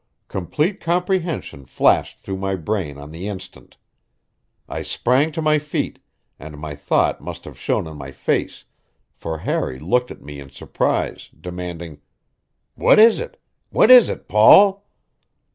[0.29, 3.77] Complete comprehension flashed through my brain on the instant.
[4.67, 5.99] I sprang to my feet,
[6.39, 8.63] and my thought must have shown on my face,
[9.13, 12.01] for Harry looked at me in surprise, demanding:
[12.73, 13.39] "What is it?
[13.69, 14.83] What is it, Paul?"